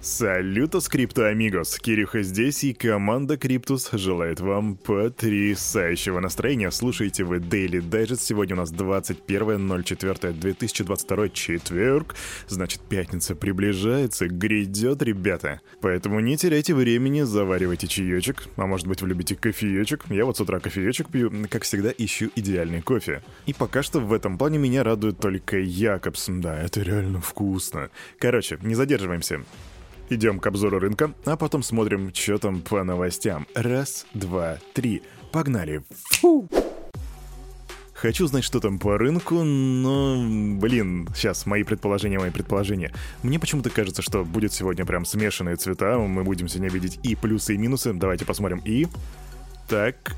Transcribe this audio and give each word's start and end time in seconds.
Салюта 0.00 0.78
скрипту, 0.78 1.24
амигос! 1.24 1.76
Кирюха 1.80 2.22
здесь, 2.22 2.62
и 2.62 2.72
команда 2.72 3.36
Криптус 3.36 3.90
желает 3.90 4.38
вам 4.38 4.76
потрясающего 4.76 6.20
настроения. 6.20 6.70
Слушайте 6.70 7.24
вы 7.24 7.38
Daily 7.38 7.80
Digest. 7.80 8.20
Сегодня 8.20 8.54
у 8.54 8.58
нас 8.58 8.72
21.04.2022 8.72 11.30
четверг. 11.30 12.14
Значит, 12.46 12.80
пятница 12.88 13.34
приближается, 13.34 14.28
грядет, 14.28 15.02
ребята. 15.02 15.60
Поэтому 15.80 16.20
не 16.20 16.36
теряйте 16.36 16.76
времени, 16.76 17.22
заваривайте 17.22 17.88
чаечек. 17.88 18.46
А 18.54 18.66
может 18.66 18.86
быть, 18.86 19.02
вы 19.02 19.08
любите 19.08 19.34
кофеечек? 19.34 20.04
Я 20.10 20.26
вот 20.26 20.36
с 20.36 20.40
утра 20.40 20.60
кофеечек 20.60 21.08
пью. 21.08 21.32
Как 21.50 21.64
всегда, 21.64 21.92
ищу 21.98 22.30
идеальный 22.36 22.82
кофе. 22.82 23.20
И 23.46 23.52
пока 23.52 23.82
что 23.82 23.98
в 23.98 24.12
этом 24.12 24.38
плане 24.38 24.58
меня 24.58 24.84
радует 24.84 25.18
только 25.18 25.58
Якобс. 25.58 26.26
Да, 26.28 26.56
это 26.56 26.82
реально 26.82 27.20
вкусно. 27.20 27.90
Короче, 28.20 28.58
не 28.62 28.76
задерживаемся. 28.76 29.42
Идем 30.10 30.40
к 30.40 30.46
обзору 30.46 30.78
рынка, 30.78 31.12
а 31.26 31.36
потом 31.36 31.62
смотрим, 31.62 32.12
что 32.14 32.38
там 32.38 32.62
по 32.62 32.82
новостям. 32.82 33.46
Раз, 33.54 34.06
два, 34.14 34.58
три. 34.72 35.02
Погнали. 35.32 35.82
Фу! 36.20 36.48
Хочу 37.92 38.26
знать, 38.28 38.44
что 38.44 38.60
там 38.60 38.78
по 38.78 38.96
рынку, 38.96 39.42
но, 39.42 40.24
блин, 40.58 41.08
сейчас 41.16 41.46
мои 41.46 41.64
предположения, 41.64 42.18
мои 42.18 42.30
предположения. 42.30 42.94
Мне 43.24 43.40
почему-то 43.40 43.70
кажется, 43.70 44.02
что 44.02 44.24
будет 44.24 44.52
сегодня 44.52 44.86
прям 44.86 45.04
смешанные 45.04 45.56
цвета, 45.56 45.98
мы 45.98 46.22
будем 46.22 46.46
сегодня 46.48 46.70
видеть 46.70 47.00
и 47.02 47.16
плюсы, 47.16 47.54
и 47.54 47.58
минусы. 47.58 47.92
Давайте 47.92 48.24
посмотрим. 48.24 48.62
И... 48.64 48.86
Так, 49.68 50.14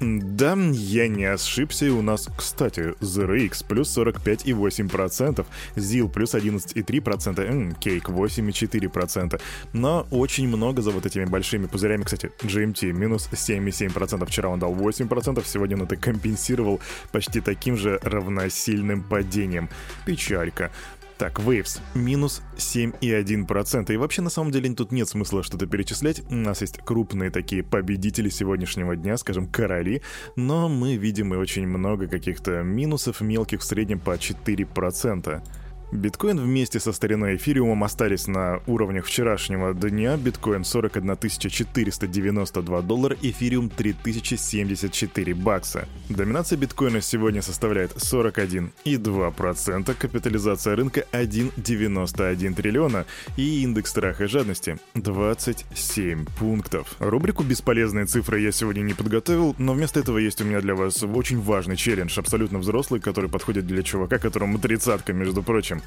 да, 0.00 0.56
я 0.72 1.08
не 1.08 1.24
ошибся, 1.24 1.86
и 1.86 1.90
у 1.90 2.02
нас, 2.02 2.28
кстати, 2.36 2.94
ZRX 3.00 3.64
плюс 3.66 3.96
45,8%, 3.96 5.44
ZIL 5.74 6.08
плюс 6.08 6.34
11,3%, 6.34 7.78
Кейк 7.80 8.08
8,4%. 8.08 9.40
Но 9.72 10.06
очень 10.10 10.46
много 10.48 10.82
за 10.82 10.92
вот 10.92 11.04
этими 11.06 11.24
большими 11.24 11.66
пузырями, 11.66 12.04
кстати, 12.04 12.30
GMT 12.42 12.92
минус 12.92 13.28
7,7%, 13.32 14.24
вчера 14.26 14.48
он 14.48 14.60
дал 14.60 14.72
8%, 14.72 15.42
сегодня 15.44 15.76
он 15.76 15.82
это 15.82 15.96
компенсировал 15.96 16.80
почти 17.10 17.40
таким 17.40 17.76
же 17.76 17.98
равносильным 18.02 19.02
падением. 19.02 19.68
Печалька. 20.06 20.70
Так, 21.18 21.40
Waves 21.40 21.80
минус 21.94 22.42
7,1%. 22.56 23.92
И 23.92 23.96
вообще, 23.96 24.22
на 24.22 24.30
самом 24.30 24.52
деле, 24.52 24.72
тут 24.72 24.92
нет 24.92 25.08
смысла 25.08 25.42
что-то 25.42 25.66
перечислять. 25.66 26.22
У 26.30 26.36
нас 26.36 26.60
есть 26.60 26.78
крупные 26.78 27.30
такие 27.30 27.64
победители 27.64 28.28
сегодняшнего 28.28 28.94
дня, 28.94 29.16
скажем, 29.16 29.48
короли, 29.48 30.02
но 30.36 30.68
мы 30.68 30.94
видим 30.94 31.34
и 31.34 31.36
очень 31.36 31.66
много 31.66 32.06
каких-то 32.06 32.62
минусов 32.62 33.20
мелких 33.20 33.62
в 33.62 33.64
среднем 33.64 33.98
по 33.98 34.14
4%. 34.14 35.42
Биткоин 35.90 36.38
вместе 36.38 36.80
со 36.80 36.92
стариной 36.92 37.36
эфириумом 37.36 37.82
остались 37.82 38.26
на 38.26 38.60
уровнях 38.66 39.06
вчерашнего 39.06 39.72
дня. 39.72 40.18
Биткоин 40.18 40.62
41 40.62 41.16
492 41.16 42.82
доллара, 42.82 43.16
эфириум 43.22 43.70
3074 43.70 45.34
бакса. 45.34 45.88
Доминация 46.10 46.58
биткоина 46.58 47.00
сегодня 47.00 47.40
составляет 47.40 47.92
41,2%, 47.92 49.94
капитализация 49.94 50.76
рынка 50.76 51.06
1,91 51.12 52.54
триллиона 52.54 53.06
и 53.38 53.62
индекс 53.62 53.90
страха 53.90 54.24
и 54.24 54.26
жадности 54.26 54.76
27 54.94 56.26
пунктов. 56.38 56.96
Рубрику 56.98 57.44
«Бесполезные 57.44 58.04
цифры» 58.04 58.40
я 58.40 58.52
сегодня 58.52 58.82
не 58.82 58.92
подготовил, 58.92 59.54
но 59.56 59.72
вместо 59.72 60.00
этого 60.00 60.18
есть 60.18 60.42
у 60.42 60.44
меня 60.44 60.60
для 60.60 60.74
вас 60.74 61.02
очень 61.02 61.40
важный 61.40 61.76
челлендж, 61.76 62.18
абсолютно 62.18 62.58
взрослый, 62.58 63.00
который 63.00 63.30
подходит 63.30 63.66
для 63.66 63.82
чувака, 63.82 64.18
которому 64.18 64.58
тридцатка, 64.58 65.14
между 65.14 65.42
прочим. 65.42 65.77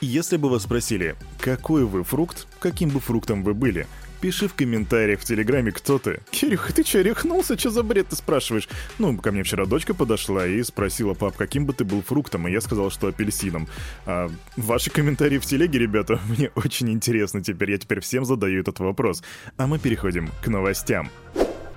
Если 0.00 0.36
бы 0.36 0.48
вас 0.48 0.62
спросили, 0.62 1.16
какой 1.40 1.84
вы 1.84 2.04
фрукт, 2.04 2.46
каким 2.60 2.90
бы 2.90 3.00
фруктом 3.00 3.42
вы 3.42 3.52
были, 3.52 3.86
пиши 4.20 4.48
в 4.48 4.54
комментариях 4.54 5.20
в 5.20 5.24
Телеграме, 5.24 5.72
кто 5.72 5.98
ты. 5.98 6.20
Кирюха, 6.30 6.72
ты 6.72 6.84
че, 6.84 7.02
рехнулся? 7.02 7.58
Что 7.58 7.70
за 7.70 7.82
бред 7.82 8.08
ты 8.08 8.16
спрашиваешь? 8.16 8.68
Ну, 8.98 9.16
ко 9.18 9.32
мне 9.32 9.42
вчера 9.42 9.66
дочка 9.66 9.94
подошла 9.94 10.46
и 10.46 10.62
спросила, 10.62 11.14
пап, 11.14 11.36
каким 11.36 11.66
бы 11.66 11.72
ты 11.72 11.84
был 11.84 12.02
фруктом? 12.02 12.46
И 12.46 12.52
я 12.52 12.60
сказал, 12.60 12.90
что 12.90 13.08
апельсином. 13.08 13.68
А 14.06 14.30
ваши 14.56 14.90
комментарии 14.90 15.38
в 15.38 15.46
телеге, 15.46 15.78
ребята, 15.78 16.20
мне 16.28 16.50
очень 16.54 16.90
интересно 16.90 17.42
теперь. 17.42 17.72
Я 17.72 17.78
теперь 17.78 18.00
всем 18.00 18.24
задаю 18.24 18.60
этот 18.60 18.78
вопрос. 18.78 19.22
А 19.56 19.66
мы 19.66 19.78
переходим 19.78 20.30
к 20.42 20.46
новостям. 20.46 21.10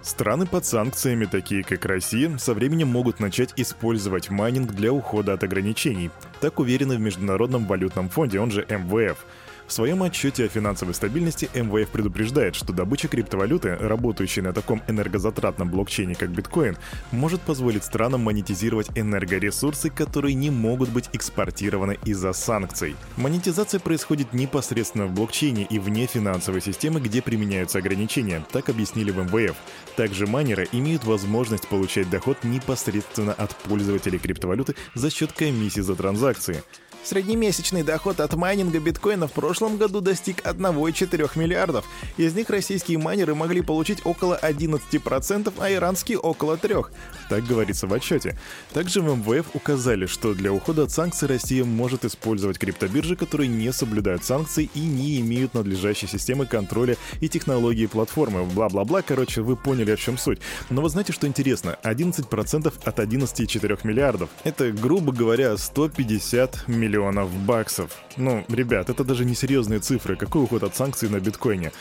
Страны 0.01 0.47
под 0.47 0.65
санкциями, 0.65 1.25
такие 1.25 1.63
как 1.63 1.85
Россия, 1.85 2.35
со 2.37 2.55
временем 2.55 2.87
могут 2.87 3.19
начать 3.19 3.53
использовать 3.55 4.31
майнинг 4.31 4.71
для 4.71 4.91
ухода 4.91 5.33
от 5.33 5.43
ограничений. 5.43 6.09
Так 6.39 6.59
уверены 6.59 6.97
в 6.97 6.99
Международном 6.99 7.65
валютном 7.65 8.09
фонде, 8.09 8.39
он 8.39 8.49
же 8.49 8.65
МВФ. 8.67 9.23
В 9.71 9.73
своем 9.73 10.03
отчете 10.03 10.43
о 10.43 10.49
финансовой 10.49 10.93
стабильности 10.93 11.49
МВФ 11.55 11.87
предупреждает, 11.91 12.55
что 12.55 12.73
добыча 12.73 13.07
криптовалюты, 13.07 13.77
работающей 13.77 14.41
на 14.41 14.51
таком 14.51 14.83
энергозатратном 14.89 15.69
блокчейне, 15.69 16.13
как 16.13 16.29
биткоин, 16.29 16.75
может 17.13 17.39
позволить 17.39 17.85
странам 17.85 18.19
монетизировать 18.19 18.89
энергоресурсы, 18.95 19.89
которые 19.89 20.33
не 20.33 20.49
могут 20.49 20.89
быть 20.89 21.09
экспортированы 21.13 21.97
из-за 22.03 22.33
санкций. 22.33 22.97
Монетизация 23.15 23.79
происходит 23.79 24.33
непосредственно 24.33 25.05
в 25.05 25.13
блокчейне 25.13 25.63
и 25.63 25.79
вне 25.79 26.05
финансовой 26.05 26.59
системы, 26.59 26.99
где 26.99 27.21
применяются 27.21 27.77
ограничения, 27.77 28.43
так 28.51 28.67
объяснили 28.67 29.11
в 29.11 29.19
МВФ. 29.19 29.55
Также 29.95 30.27
майнеры 30.27 30.67
имеют 30.73 31.05
возможность 31.05 31.69
получать 31.69 32.09
доход 32.09 32.43
непосредственно 32.43 33.31
от 33.31 33.55
пользователей 33.55 34.19
криптовалюты 34.19 34.75
за 34.95 35.09
счет 35.09 35.31
комиссии 35.31 35.79
за 35.79 35.95
транзакции. 35.95 36.61
Среднемесячный 37.03 37.81
доход 37.81 38.19
от 38.19 38.35
майнинга 38.35 38.79
биткоина 38.79 39.27
в 39.27 39.31
прошлом 39.31 39.77
году 39.77 40.01
достиг 40.01 40.45
1,4 40.45 41.31
миллиардов. 41.37 41.85
Из 42.17 42.35
них 42.35 42.49
российские 42.51 42.99
майнеры 42.99 43.33
могли 43.33 43.61
получить 43.61 44.05
около 44.05 44.39
11%, 44.39 45.53
а 45.57 45.71
иранские 45.71 46.19
около 46.19 46.57
3%. 46.57 46.85
Так 47.27 47.45
говорится 47.45 47.87
в 47.87 47.93
отчете. 47.93 48.37
Также 48.71 49.01
в 49.01 49.17
МВФ 49.17 49.47
указали, 49.55 50.05
что 50.05 50.35
для 50.35 50.53
ухода 50.53 50.83
от 50.83 50.91
санкций 50.91 51.27
Россия 51.27 51.65
может 51.65 52.05
использовать 52.05 52.59
криптобиржи, 52.59 53.15
которые 53.15 53.47
не 53.47 53.73
соблюдают 53.73 54.23
санкции 54.23 54.69
и 54.75 54.81
не 54.81 55.19
имеют 55.21 55.55
надлежащей 55.55 56.07
системы 56.07 56.45
контроля 56.45 56.97
и 57.19 57.27
технологии 57.27 57.87
платформы. 57.87 58.43
Бла-бла-бла, 58.43 59.01
короче, 59.01 59.41
вы 59.41 59.55
поняли, 59.55 59.89
о 59.89 59.97
чем 59.97 60.19
суть. 60.19 60.39
Но 60.69 60.83
вы 60.83 60.89
знаете, 60.89 61.13
что 61.13 61.25
интересно? 61.25 61.77
11% 61.83 62.73
от 62.83 62.99
11,4 62.99 63.79
миллиардов. 63.83 64.29
Это, 64.43 64.71
грубо 64.71 65.11
говоря, 65.11 65.57
150 65.57 66.67
миллиардов 66.67 66.90
миллионов 66.91 67.29
баксов. 67.45 67.89
Ну, 68.17 68.43
ребят, 68.49 68.89
это 68.89 69.03
даже 69.03 69.25
не 69.25 69.35
серьезные 69.35 69.79
цифры. 69.79 70.15
Какой 70.15 70.43
уход 70.43 70.63
от 70.63 70.75
санкций 70.75 71.09
на 71.09 71.19
биткоине? 71.19 71.71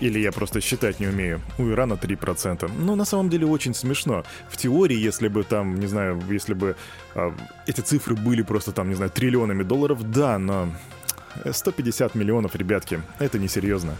Или 0.00 0.20
я 0.20 0.30
просто 0.32 0.60
считать 0.60 1.00
не 1.00 1.08
умею. 1.08 1.40
У 1.58 1.62
Ирана 1.62 1.94
3%. 1.94 2.70
Ну, 2.78 2.94
на 2.94 3.04
самом 3.04 3.28
деле 3.28 3.46
очень 3.46 3.74
смешно. 3.74 4.22
В 4.48 4.56
теории, 4.56 4.96
если 5.08 5.28
бы 5.28 5.42
там, 5.42 5.80
не 5.80 5.88
знаю, 5.88 6.22
если 6.30 6.54
бы 6.54 6.76
э, 7.14 7.32
эти 7.66 7.80
цифры 7.80 8.14
были 8.14 8.42
просто 8.42 8.72
там, 8.72 8.88
не 8.88 8.94
знаю, 8.94 9.10
триллионами 9.10 9.64
долларов, 9.64 10.10
да, 10.10 10.38
но 10.38 10.68
150 11.50 12.14
миллионов, 12.14 12.56
ребятки, 12.56 13.00
это 13.18 13.38
несерьезно. 13.38 13.96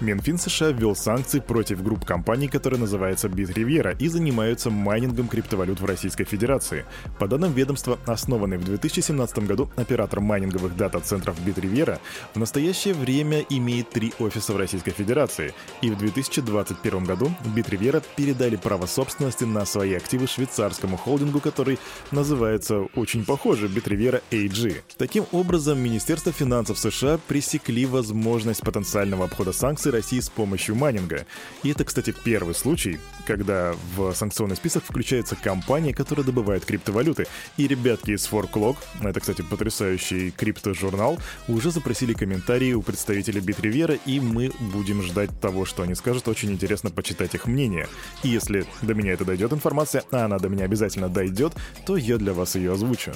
Минфин 0.00 0.38
США 0.38 0.70
ввел 0.70 0.94
санкции 0.94 1.40
против 1.40 1.82
групп 1.82 2.04
компаний, 2.04 2.46
которые 2.46 2.78
называются 2.78 3.26
BitRiviera 3.26 3.96
и 3.98 4.06
занимаются 4.06 4.70
майнингом 4.70 5.26
криптовалют 5.26 5.80
в 5.80 5.84
Российской 5.84 6.24
Федерации. 6.24 6.84
По 7.18 7.26
данным 7.26 7.52
ведомства, 7.52 7.98
основанный 8.06 8.58
в 8.58 8.64
2017 8.64 9.40
году 9.40 9.68
оператор 9.74 10.20
майнинговых 10.20 10.76
дата-центров 10.76 11.36
BitRiviera 11.44 11.98
в 12.32 12.38
настоящее 12.38 12.94
время 12.94 13.44
имеет 13.50 13.90
три 13.90 14.12
офиса 14.20 14.52
в 14.52 14.56
Российской 14.56 14.92
Федерации, 14.92 15.52
и 15.82 15.90
в 15.90 15.98
2021 15.98 17.04
году 17.04 17.32
BitRiviera 17.56 18.02
передали 18.14 18.54
право 18.54 18.86
собственности 18.86 19.44
на 19.44 19.64
свои 19.64 19.94
активы 19.94 20.28
швейцарскому 20.28 20.96
холдингу, 20.96 21.40
который 21.40 21.78
называется 22.12 22.82
очень 22.94 23.24
похоже 23.24 23.66
BitRiviera 23.66 24.22
AG. 24.30 24.76
Таким 24.96 25.26
образом, 25.32 25.80
Министерство 25.80 26.30
финансов 26.30 26.78
США 26.78 27.18
пресекли 27.26 27.84
возможность 27.84 28.60
потенциального 28.60 29.24
обхода 29.24 29.52
санкций 29.52 29.87
санкций 29.88 29.90
России 29.90 30.20
с 30.20 30.28
помощью 30.28 30.74
майнинга. 30.74 31.26
И 31.62 31.70
это, 31.70 31.84
кстати, 31.84 32.14
первый 32.24 32.54
случай, 32.54 32.98
когда 33.26 33.74
в 33.96 34.14
санкционный 34.14 34.56
список 34.56 34.84
включается 34.84 35.36
компания, 35.36 35.94
которая 35.94 36.24
добывает 36.24 36.64
криптовалюты. 36.64 37.26
И 37.56 37.66
ребятки 37.66 38.12
из 38.12 38.28
Forklog, 38.28 38.76
это, 39.02 39.20
кстати, 39.20 39.42
потрясающий 39.42 40.30
криптожурнал, 40.30 41.18
уже 41.48 41.70
запросили 41.70 42.12
комментарии 42.12 42.74
у 42.74 42.82
представителей 42.82 43.40
Битривера, 43.40 43.94
и 44.06 44.20
мы 44.20 44.50
будем 44.72 45.02
ждать 45.02 45.30
того, 45.40 45.64
что 45.64 45.82
они 45.82 45.94
скажут. 45.94 46.28
Очень 46.28 46.52
интересно 46.52 46.90
почитать 46.90 47.34
их 47.34 47.46
мнение. 47.46 47.86
И 48.22 48.28
если 48.28 48.64
до 48.82 48.94
меня 48.94 49.12
это 49.12 49.24
дойдет 49.24 49.52
информация, 49.52 50.02
а 50.10 50.24
она 50.24 50.38
до 50.38 50.48
меня 50.48 50.64
обязательно 50.64 51.08
дойдет, 51.08 51.52
то 51.86 51.96
я 51.96 52.18
для 52.18 52.32
вас 52.32 52.56
ее 52.56 52.72
озвучу. 52.72 53.12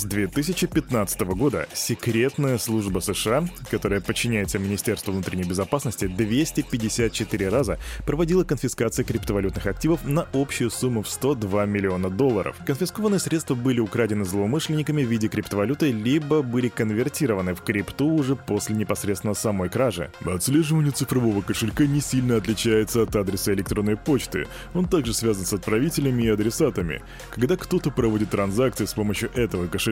С 0.00 0.04
2015 0.04 1.20
года 1.36 1.68
секретная 1.74 2.56
служба 2.56 3.00
США, 3.00 3.46
которая 3.70 4.00
подчиняется 4.00 4.58
Министерству 4.58 5.12
внутренней 5.12 5.42
безопасности, 5.42 6.06
254 6.06 7.48
раза 7.50 7.78
проводила 8.06 8.44
конфискации 8.44 9.02
криптовалютных 9.02 9.66
активов 9.66 10.02
на 10.06 10.26
общую 10.32 10.70
сумму 10.70 11.02
в 11.02 11.08
102 11.10 11.66
миллиона 11.66 12.08
долларов. 12.08 12.56
Конфискованные 12.66 13.20
средства 13.20 13.54
были 13.54 13.80
украдены 13.80 14.24
злоумышленниками 14.24 15.04
в 15.04 15.10
виде 15.10 15.28
криптовалюты, 15.28 15.92
либо 15.92 16.40
были 16.40 16.70
конвертированы 16.70 17.54
в 17.54 17.60
крипту 17.60 18.06
уже 18.06 18.36
после 18.36 18.76
непосредственно 18.76 19.34
самой 19.34 19.68
кражи. 19.68 20.10
Отслеживание 20.24 20.92
цифрового 20.92 21.42
кошелька 21.42 21.84
не 21.86 22.00
сильно 22.00 22.36
отличается 22.36 23.02
от 23.02 23.14
адреса 23.14 23.52
электронной 23.52 23.98
почты. 23.98 24.46
Он 24.72 24.86
также 24.86 25.12
связан 25.12 25.44
с 25.44 25.52
отправителями 25.52 26.22
и 26.22 26.28
адресатами. 26.28 27.02
Когда 27.28 27.58
кто-то 27.58 27.90
проводит 27.90 28.30
транзакции 28.30 28.86
с 28.86 28.94
помощью 28.94 29.30
этого 29.34 29.66
кошелька, 29.66 29.89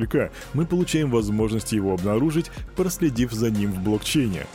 мы 0.55 0.67
получаем 0.67 1.11
возможность 1.11 1.73
его 1.73 1.93
обнаружить, 1.93 2.51
проследив 2.77 3.33
за 3.33 3.51
ним 3.51 3.73
в 3.73 3.81
блокчейне. 3.81 4.47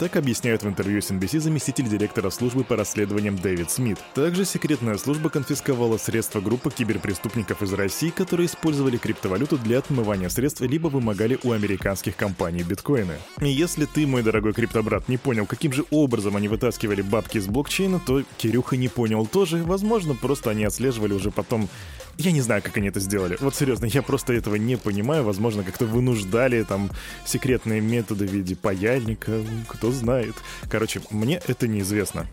Так 0.00 0.16
объясняет 0.16 0.62
в 0.62 0.66
интервью 0.66 1.02
с 1.02 1.10
NBC 1.10 1.40
заместитель 1.40 1.86
директора 1.86 2.30
службы 2.30 2.64
по 2.64 2.74
расследованиям 2.74 3.36
Дэвид 3.36 3.70
Смит. 3.70 3.98
Также 4.14 4.46
секретная 4.46 4.96
служба 4.96 5.28
конфисковала 5.28 5.98
средства 5.98 6.40
группы 6.40 6.70
киберпреступников 6.70 7.60
из 7.60 7.70
России, 7.74 8.08
которые 8.08 8.46
использовали 8.46 8.96
криптовалюту 8.96 9.58
для 9.58 9.76
отмывания 9.76 10.30
средств 10.30 10.62
либо 10.62 10.88
вымогали 10.88 11.38
у 11.42 11.52
американских 11.52 12.16
компаний 12.16 12.62
биткоины. 12.62 13.12
И 13.42 13.50
если 13.50 13.84
ты, 13.84 14.06
мой 14.06 14.22
дорогой 14.22 14.54
криптобрат, 14.54 15.06
не 15.10 15.18
понял, 15.18 15.44
каким 15.44 15.74
же 15.74 15.84
образом 15.90 16.34
они 16.34 16.48
вытаскивали 16.48 17.02
бабки 17.02 17.36
из 17.36 17.46
блокчейна, 17.46 18.00
то 18.00 18.22
Кирюха 18.38 18.78
не 18.78 18.88
понял 18.88 19.26
тоже. 19.26 19.62
Возможно, 19.62 20.14
просто 20.14 20.48
они 20.48 20.64
отслеживали 20.64 21.12
уже 21.12 21.30
потом 21.30 21.68
я 22.18 22.32
не 22.32 22.40
знаю, 22.40 22.62
как 22.62 22.76
они 22.76 22.88
это 22.88 23.00
сделали. 23.00 23.36
Вот 23.40 23.54
серьезно, 23.54 23.86
я 23.86 24.02
просто 24.02 24.32
этого 24.32 24.56
не 24.56 24.76
понимаю. 24.76 25.24
Возможно, 25.24 25.62
как-то 25.62 25.86
вынуждали 25.86 26.62
там 26.62 26.90
секретные 27.24 27.80
методы 27.80 28.26
в 28.26 28.32
виде 28.32 28.56
паяльника, 28.56 29.42
кто 29.68 29.90
знает. 29.92 30.34
Короче, 30.68 31.00
мне 31.10 31.40
это 31.46 31.66
неизвестно. 31.66 32.26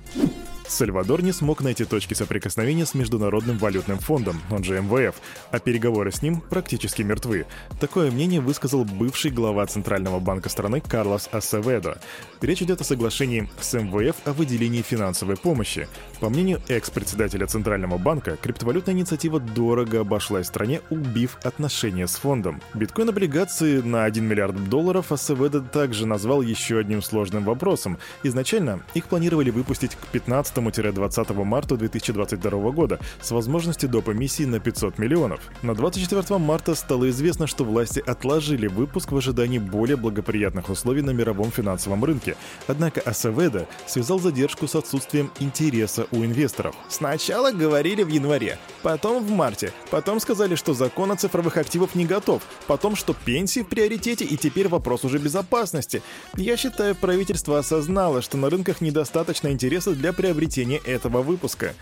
Сальвадор 0.67 1.21
не 1.23 1.31
смог 1.31 1.61
найти 1.61 1.85
точки 1.85 2.13
соприкосновения 2.13 2.85
с 2.85 2.93
Международным 2.93 3.57
валютным 3.57 3.99
фондом, 3.99 4.41
он 4.51 4.63
же 4.63 4.79
МВФ, 4.81 5.15
а 5.51 5.59
переговоры 5.59 6.11
с 6.11 6.21
ним 6.21 6.41
практически 6.41 7.01
мертвы. 7.01 7.45
Такое 7.79 8.11
мнение 8.11 8.41
высказал 8.41 8.83
бывший 8.83 9.31
глава 9.31 9.65
Центрального 9.65 10.19
банка 10.19 10.49
страны 10.49 10.81
Карлос 10.81 11.29
Асеведо. 11.31 11.99
Речь 12.41 12.61
идет 12.61 12.81
о 12.81 12.83
соглашении 12.83 13.49
с 13.59 13.73
МВФ 13.73 14.15
о 14.25 14.33
выделении 14.33 14.81
финансовой 14.81 15.37
помощи. 15.37 15.87
По 16.19 16.29
мнению 16.29 16.61
экс-председателя 16.67 17.47
Центрального 17.47 17.97
банка, 17.97 18.37
криптовалютная 18.41 18.93
инициатива 18.93 19.39
дорого 19.39 20.01
обошлась 20.01 20.47
стране, 20.47 20.81
убив 20.89 21.37
отношения 21.43 22.07
с 22.07 22.15
фондом. 22.15 22.61
Биткоин-облигации 22.73 23.81
на 23.81 24.03
1 24.03 24.23
миллиард 24.23 24.69
долларов 24.69 25.11
Асеведо 25.11 25.61
также 25.61 26.05
назвал 26.05 26.41
еще 26.41 26.79
одним 26.79 27.01
сложным 27.01 27.43
вопросом. 27.43 27.97
Изначально 28.23 28.81
их 28.93 29.05
планировали 29.05 29.49
выпустить 29.49 29.95
к 29.95 30.07
15 30.07 30.56
15-20 30.61 31.43
марта 31.43 31.77
2022 31.77 32.71
года 32.71 32.99
с 33.21 33.31
возможностью 33.31 33.89
доп. 33.89 34.09
эмиссии 34.09 34.43
на 34.43 34.59
500 34.59 34.97
миллионов. 34.97 35.39
На 35.61 35.75
24 35.75 36.37
марта 36.39 36.75
стало 36.75 37.09
известно, 37.09 37.47
что 37.47 37.63
власти 37.63 38.03
отложили 38.05 38.67
выпуск 38.67 39.11
в 39.11 39.17
ожидании 39.17 39.59
более 39.59 39.97
благоприятных 39.97 40.69
условий 40.69 41.01
на 41.01 41.11
мировом 41.11 41.51
финансовом 41.51 42.03
рынке. 42.03 42.35
Однако 42.67 43.01
Асаведа 43.01 43.67
связал 43.85 44.19
задержку 44.19 44.67
с 44.67 44.75
отсутствием 44.75 45.31
интереса 45.39 46.07
у 46.11 46.23
инвесторов. 46.23 46.75
Сначала 46.89 47.51
говорили 47.51 48.03
в 48.03 48.09
январе, 48.09 48.57
потом 48.81 49.23
в 49.23 49.29
марте, 49.31 49.71
потом 49.91 50.19
сказали, 50.19 50.55
что 50.55 50.73
закон 50.73 51.11
о 51.11 51.15
цифровых 51.15 51.57
активах 51.57 51.95
не 51.95 52.05
готов, 52.05 52.41
потом, 52.67 52.95
что 52.95 53.13
пенсии 53.13 53.61
в 53.61 53.67
приоритете 53.67 54.25
и 54.25 54.37
теперь 54.37 54.67
вопрос 54.67 55.03
уже 55.03 55.17
безопасности. 55.17 56.01
Я 56.35 56.57
считаю, 56.57 56.95
правительство 56.95 57.59
осознало, 57.59 58.21
что 58.21 58.37
на 58.37 58.49
рынках 58.49 58.81
недостаточно 58.81 59.49
интереса 59.49 59.91
для 59.91 60.13
приобретения 60.13 60.46
изобретения 60.47 60.79
этого 60.85 61.21
выпуска. 61.21 61.73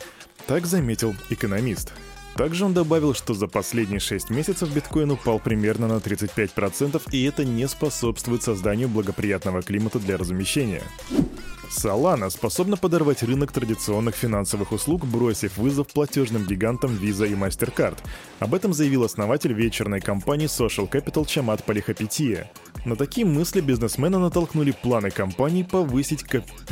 Так 0.47 0.65
заметил 0.65 1.15
экономист. 1.29 1.93
Также 2.35 2.65
он 2.65 2.73
добавил, 2.73 3.13
что 3.13 3.33
за 3.33 3.47
последние 3.47 3.99
6 3.99 4.29
месяцев 4.29 4.69
биткоин 4.73 5.11
упал 5.11 5.39
примерно 5.39 5.87
на 5.87 5.97
35%, 5.97 7.01
и 7.11 7.23
это 7.23 7.45
не 7.45 7.67
способствует 7.67 8.43
созданию 8.43 8.89
благоприятного 8.89 9.61
климата 9.61 9.99
для 9.99 10.17
размещения. 10.17 10.83
Solana 11.69 12.29
способна 12.29 12.77
подорвать 12.77 13.23
рынок 13.23 13.51
традиционных 13.51 14.15
финансовых 14.15 14.71
услуг, 14.71 15.05
бросив 15.05 15.57
вызов 15.57 15.87
платежным 15.87 16.45
гигантам 16.45 16.91
Visa 16.91 17.27
и 17.27 17.33
MasterCard. 17.33 17.97
Об 18.39 18.53
этом 18.53 18.73
заявил 18.73 19.03
основатель 19.03 19.53
вечерной 19.53 20.01
компании 20.01 20.47
Social 20.47 20.89
Capital 20.89 21.25
Чамат 21.25 21.63
Полихапетия. 21.63 22.51
На 22.85 22.95
такие 22.95 23.25
мысли 23.25 23.61
бизнесмена 23.61 24.19
натолкнули 24.19 24.69
планы 24.69 25.09
компании 25.09 25.63
повысить 25.63 26.23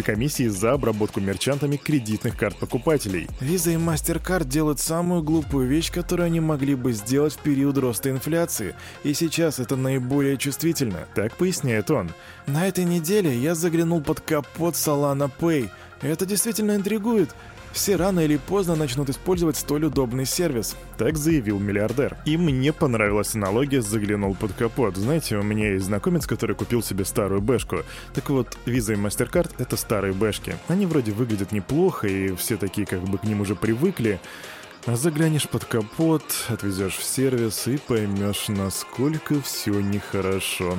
комиссии 0.05 0.47
за 0.47 0.73
обработку 0.73 1.19
мерчантами 1.19 1.75
кредитных 1.75 2.37
карт 2.37 2.55
покупателей. 2.57 3.27
Visa 3.41 3.73
и 3.73 3.77
MasterCard 3.77 4.45
делают 4.45 4.79
самую 4.79 5.23
глупую 5.23 5.67
вещь, 5.67 5.91
которую 5.91 6.27
они 6.27 6.39
могли 6.39 6.75
бы 6.75 6.93
сделать 6.93 7.33
в 7.33 7.39
период 7.39 7.79
роста 7.79 8.11
инфляции, 8.11 8.75
и 9.03 9.15
сейчас 9.15 9.57
это 9.59 9.75
наиболее 9.75 10.37
чувствительно, 10.37 11.07
так 11.15 11.35
поясняет 11.35 11.89
он. 11.89 12.11
На 12.45 12.67
этой 12.67 12.85
неделе 12.85 13.35
я 13.35 13.55
заглянул 13.55 13.99
под 13.99 14.19
капот 14.19 14.75
Solana 14.75 15.31
Pay. 15.39 15.71
Это 16.01 16.27
действительно 16.27 16.75
интригует. 16.75 17.33
Все 17.73 17.95
рано 17.95 18.19
или 18.19 18.37
поздно 18.37 18.75
начнут 18.75 19.09
использовать 19.09 19.57
столь 19.57 19.85
удобный 19.85 20.25
сервис, 20.25 20.77
так 20.97 21.17
заявил 21.17 21.57
миллиардер. 21.59 22.17
И 22.23 22.37
мне 22.37 22.71
понравилась 22.71 23.33
аналогия 23.33 23.81
«заглянул 23.81 24.35
под 24.35 24.53
капот». 24.53 24.95
Знаете, 24.95 25.37
у 25.37 25.43
меня 25.43 25.71
есть 25.71 25.85
знакомец, 25.85 26.27
который 26.27 26.55
купил 26.55 26.83
себе 26.83 27.03
старую 27.03 27.41
бэшку. 27.41 27.77
Так 28.13 28.29
вот, 28.29 28.59
Visa 28.67 28.93
и 28.93 28.95
MasterCard— 28.95 29.55
это 29.57 29.75
старые 29.75 30.13
бэшки. 30.13 30.55
Они 30.67 30.85
вроде 30.85 31.11
выглядят 31.13 31.51
неплохо, 31.51 32.07
и 32.07 32.35
все 32.35 32.57
такие 32.57 32.85
как 32.85 33.01
бы 33.01 33.17
к 33.17 33.23
ним 33.23 33.41
уже 33.41 33.55
привыкли. 33.55 34.19
А 34.85 34.95
заглянешь 34.95 35.47
под 35.47 35.65
капот, 35.65 36.23
отвезешь 36.49 36.97
в 36.97 37.03
сервис 37.03 37.67
и 37.67 37.77
поймешь, 37.77 38.49
насколько 38.49 39.41
все 39.41 39.79
нехорошо. 39.79 40.77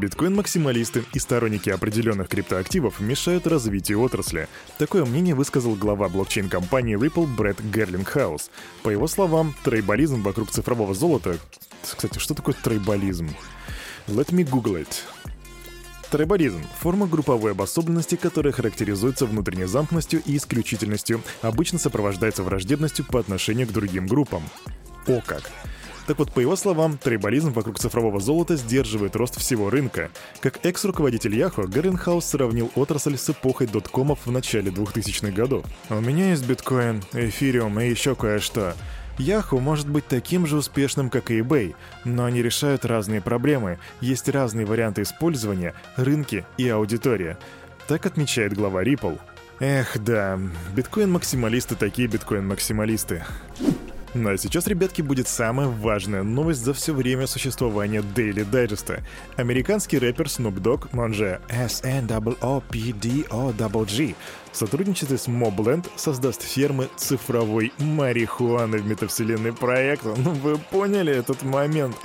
Биткоин-максималисты 0.00 1.04
и 1.12 1.18
сторонники 1.18 1.68
определенных 1.68 2.28
криптоактивов 2.28 3.00
мешают 3.00 3.46
развитию 3.46 4.00
отрасли. 4.00 4.48
Такое 4.78 5.04
мнение 5.04 5.34
высказал 5.34 5.74
глава 5.74 6.08
блокчейн-компании 6.08 6.96
Ripple 6.98 7.26
Брэд 7.26 7.60
Герлингхаус. 7.60 8.50
По 8.82 8.88
его 8.88 9.06
словам, 9.06 9.54
трейболизм 9.62 10.22
вокруг 10.22 10.50
цифрового 10.50 10.94
золота... 10.94 11.36
Кстати, 11.82 12.18
что 12.18 12.32
такое 12.32 12.54
трейболизм? 12.54 13.28
Let 14.06 14.30
me 14.30 14.48
google 14.48 14.80
it. 14.80 14.88
Трайбализм– 16.10 16.64
форма 16.80 17.06
групповой 17.06 17.52
обособленности, 17.52 18.16
которая 18.16 18.54
характеризуется 18.54 19.26
внутренней 19.26 19.66
замкнутостью 19.66 20.22
и 20.24 20.38
исключительностью, 20.38 21.20
обычно 21.42 21.78
сопровождается 21.78 22.42
враждебностью 22.42 23.04
по 23.04 23.20
отношению 23.20 23.66
к 23.68 23.72
другим 23.72 24.06
группам. 24.06 24.42
О 25.06 25.20
как! 25.20 25.50
Так 26.10 26.18
вот, 26.18 26.32
по 26.32 26.40
его 26.40 26.56
словам, 26.56 26.98
трейбализм 26.98 27.52
вокруг 27.52 27.78
цифрового 27.78 28.18
золота 28.18 28.56
сдерживает 28.56 29.14
рост 29.14 29.38
всего 29.38 29.70
рынка. 29.70 30.10
Как 30.40 30.58
экс-руководитель 30.66 31.36
Яхо, 31.36 31.68
Гаренхаус 31.68 32.24
сравнил 32.24 32.68
отрасль 32.74 33.16
с 33.16 33.30
эпохой 33.30 33.68
доткомов 33.68 34.26
в 34.26 34.32
начале 34.32 34.72
2000-х 34.72 35.30
годов. 35.30 35.64
«У 35.88 36.00
меня 36.00 36.30
есть 36.30 36.44
биткоин, 36.44 37.04
эфириум 37.12 37.78
и 37.78 37.88
еще 37.88 38.16
кое-что. 38.16 38.74
Yahoo 39.18 39.60
может 39.60 39.88
быть 39.88 40.04
таким 40.08 40.48
же 40.48 40.56
успешным, 40.56 41.10
как 41.10 41.30
и 41.30 41.42
eBay, 41.42 41.76
но 42.04 42.24
они 42.24 42.42
решают 42.42 42.84
разные 42.84 43.20
проблемы, 43.20 43.78
есть 44.00 44.28
разные 44.28 44.66
варианты 44.66 45.02
использования, 45.02 45.74
рынки 45.94 46.44
и 46.56 46.68
аудитория. 46.68 47.38
Так 47.86 48.04
отмечает 48.04 48.52
глава 48.52 48.82
Ripple. 48.82 49.20
Эх, 49.60 49.96
да, 50.02 50.40
биткоин-максималисты 50.74 51.76
такие 51.76 52.08
биткоин-максималисты. 52.08 53.22
Ну 54.12 54.30
а 54.30 54.36
сейчас, 54.36 54.66
ребятки, 54.66 55.02
будет 55.02 55.28
самая 55.28 55.68
важная 55.68 56.24
новость 56.24 56.64
за 56.64 56.74
все 56.74 56.92
время 56.92 57.28
существования 57.28 58.00
Daily 58.00 58.44
Digest. 58.44 59.00
Американский 59.36 60.00
рэпер 60.00 60.26
Snoop 60.26 60.60
Dogg, 60.60 60.88
он 60.98 61.14
же 61.14 61.40
SNOOPDOGG, 61.48 63.26
в 64.52 64.56
сотрудничестве 64.56 65.18
с 65.18 65.28
Mobland 65.28 65.86
создаст 65.96 66.42
фермы 66.42 66.88
цифровой 66.96 67.72
марихуаны 67.78 68.78
в 68.78 68.86
метавселенной 68.86 69.52
проекта. 69.52 70.14
Ну 70.16 70.32
вы 70.32 70.58
поняли 70.58 71.12
этот 71.12 71.42
момент? 71.42 71.96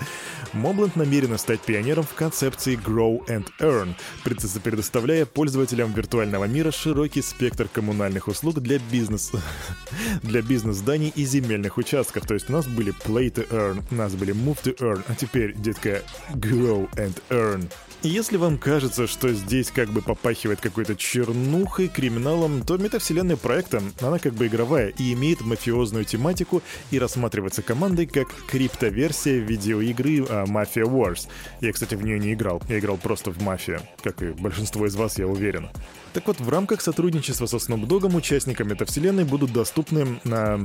Mobland 0.53 0.91
намерена 0.95 1.37
стать 1.37 1.61
пионером 1.61 2.03
в 2.03 2.13
концепции 2.13 2.77
Grow 2.77 3.25
and 3.27 3.47
Earn, 3.59 3.93
предоставляя 4.23 5.25
пользователям 5.25 5.93
виртуального 5.93 6.45
мира 6.45 6.71
широкий 6.71 7.21
спектр 7.21 7.67
коммунальных 7.67 8.27
услуг 8.27 8.59
для 8.59 8.79
бизнеса, 8.79 9.41
для 10.23 10.41
бизнес-зданий 10.41 11.11
и 11.15 11.25
земельных 11.25 11.77
участков. 11.77 12.25
То 12.25 12.35
есть 12.35 12.49
у 12.49 12.53
нас 12.53 12.67
были 12.67 12.93
Play 13.05 13.33
to 13.33 13.47
Earn, 13.49 13.83
у 13.91 13.95
нас 13.95 14.13
были 14.13 14.33
Move 14.33 14.57
to 14.63 14.77
Earn, 14.77 15.03
а 15.07 15.15
теперь, 15.15 15.53
детка, 15.55 16.01
Grow 16.33 16.89
and 16.95 17.15
Earn. 17.29 17.69
Если 18.01 18.37
вам 18.37 18.59
кажется, 18.59 19.07
что 19.07 19.33
здесь 19.33 19.71
как 19.71 19.89
бы 19.89 20.01
попахивает 20.01 20.61
какой-то 20.61 20.95
чернухой, 20.95 21.87
криминалом, 22.35 22.63
то 22.63 22.77
метавселенная 22.77 23.37
проекта, 23.37 23.81
она 24.01 24.19
как 24.19 24.33
бы 24.33 24.47
игровая 24.47 24.89
и 24.89 25.13
имеет 25.13 25.41
мафиозную 25.41 26.05
тематику 26.05 26.61
и 26.91 26.99
рассматривается 26.99 27.61
командой 27.61 28.05
как 28.05 28.27
криптоверсия 28.47 29.37
видеоигры 29.39 30.17
uh, 30.19 30.45
Mafia 30.45 30.83
Wars. 30.83 31.27
Я, 31.61 31.71
кстати, 31.71 31.95
в 31.95 32.03
нее 32.03 32.19
не 32.19 32.33
играл. 32.33 32.61
Я 32.69 32.79
играл 32.79 32.97
просто 32.97 33.31
в 33.31 33.41
Мафию, 33.41 33.81
как 34.03 34.21
и 34.21 34.27
большинство 34.27 34.85
из 34.85 34.95
вас, 34.95 35.17
я 35.17 35.27
уверен. 35.27 35.69
Так 36.15 36.27
вот, 36.27 36.39
в 36.39 36.47
рамках 36.47 36.79
сотрудничества 36.79 37.45
со 37.45 37.57
Snoop 37.57 37.87
Dogg 37.87 38.15
участникам 38.15 38.69
метавселенной 38.69 39.25
будут 39.25 39.51
доступны, 39.51 40.21
на... 40.23 40.61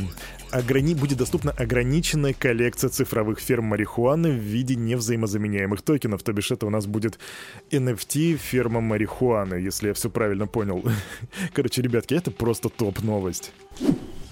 ограни... 0.53 0.95
будет 0.95 1.19
доступна 1.19 1.51
ограниченная 1.51 2.35
коллекция 2.35 2.89
цифровых 2.89 3.41
ферм 3.41 3.65
марихуаны 3.65 4.31
в 4.31 4.39
виде 4.39 4.77
невзаимозаменяемых 4.77 5.83
токенов, 5.83 6.23
то 6.23 6.33
бишь 6.33 6.53
это 6.53 6.67
у 6.67 6.71
нас 6.71 6.87
будет 6.87 7.19
NFT 7.73 8.37
ферма 8.37 8.81
марихуаны, 8.81 9.55
если 9.55 9.89
я 9.89 9.95
все 9.95 10.09
правильно 10.09 10.47
понял. 10.47 10.85
Короче, 11.61 11.83
ребятки, 11.83 12.15
это 12.15 12.31
просто 12.31 12.71
топ-новость. 12.71 13.53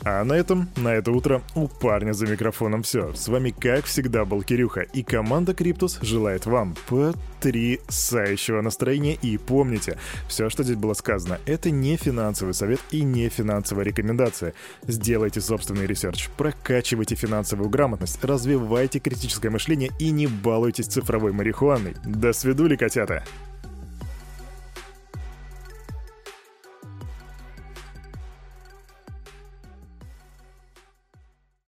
А 0.02 0.24
на 0.24 0.32
этом, 0.32 0.70
на 0.76 0.94
это 0.94 1.12
утро 1.12 1.42
у 1.54 1.68
парня 1.68 2.14
за 2.14 2.26
микрофоном 2.26 2.82
все. 2.82 3.12
С 3.12 3.28
вами, 3.28 3.50
как 3.50 3.84
всегда, 3.84 4.24
был 4.24 4.42
Кирюха, 4.42 4.80
и 4.80 5.02
команда 5.02 5.52
Криптус 5.52 5.98
желает 6.00 6.46
вам 6.46 6.74
потрясающего 6.88 8.62
настроения. 8.62 9.12
И 9.20 9.36
помните, 9.36 9.98
все, 10.26 10.48
что 10.48 10.62
здесь 10.62 10.76
было 10.76 10.94
сказано, 10.94 11.38
это 11.44 11.70
не 11.70 11.98
финансовый 11.98 12.54
совет 12.54 12.80
и 12.92 13.02
не 13.02 13.28
финансовая 13.28 13.84
рекомендация. 13.84 14.54
Сделайте 14.86 15.42
собственный 15.42 15.86
research, 15.86 16.30
прокачивайте 16.38 17.14
финансовую 17.14 17.68
грамотность, 17.68 18.24
развивайте 18.24 19.00
критическое 19.00 19.50
мышление 19.50 19.90
и 19.98 20.08
не 20.12 20.28
балуйтесь 20.28 20.86
цифровой 20.86 21.32
марихуаной. 21.32 21.94
До 22.06 22.32
свидули, 22.32 22.76
котята! 22.76 23.22